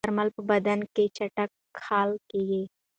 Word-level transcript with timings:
درمل 0.05 0.27
په 0.35 0.41
بدن 0.51 0.79
کې 0.93 1.03
چټک 1.17 1.51
حل 1.85 2.11
کېږي. 2.29 2.63